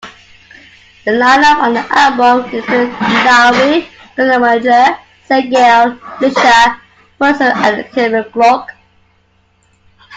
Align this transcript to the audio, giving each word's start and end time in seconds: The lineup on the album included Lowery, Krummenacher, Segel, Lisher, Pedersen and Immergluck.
The 1.05 1.11
lineup 1.11 1.61
on 1.61 1.73
the 1.75 1.85
album 1.95 2.45
included 2.45 2.89
Lowery, 3.23 3.87
Krummenacher, 4.17 4.99
Segel, 5.29 5.99
Lisher, 6.19 6.81
Pedersen 7.19 7.51
and 7.55 7.85
Immergluck. 7.93 8.65